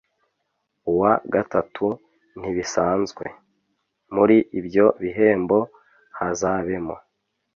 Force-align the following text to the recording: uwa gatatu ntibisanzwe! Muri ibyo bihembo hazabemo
uwa 0.91 1.13
gatatu 1.33 1.85
ntibisanzwe! 2.39 3.25
Muri 4.15 4.37
ibyo 4.59 4.85
bihembo 5.01 5.59
hazabemo 6.17 6.95